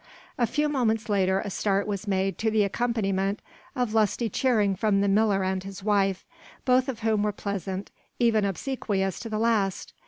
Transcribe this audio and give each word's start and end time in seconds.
A 0.39 0.47
few 0.47 0.67
moments 0.67 1.09
later 1.09 1.41
a 1.41 1.51
start 1.51 1.85
was 1.85 2.07
made 2.07 2.39
to 2.39 2.49
the 2.49 2.63
accompaniment 2.63 3.39
of 3.75 3.93
lusty 3.93 4.31
cheering 4.31 4.75
from 4.75 4.99
the 4.99 5.07
miller 5.07 5.43
and 5.43 5.63
his 5.63 5.83
wife, 5.83 6.25
both 6.65 6.89
of 6.89 7.01
whom 7.01 7.21
were 7.21 7.31
pleasant 7.31 7.91
even 8.17 8.43
obsequious 8.43 9.19
to 9.19 9.29
the 9.29 9.37
last. 9.37 9.93